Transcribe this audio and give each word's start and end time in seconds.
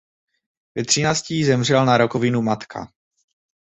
Ve 0.75 0.85
třinácti 0.85 1.33
jí 1.33 1.43
zemřela 1.43 1.85
na 1.85 1.97
rakovinu 1.97 2.41
matka. 2.41 2.91